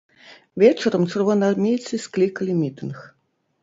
[0.63, 3.09] Вечарам чырвонаармейцы склікалі мітынг.